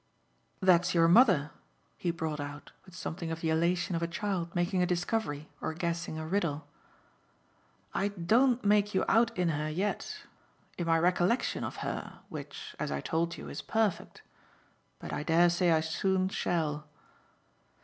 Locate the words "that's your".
0.61-1.07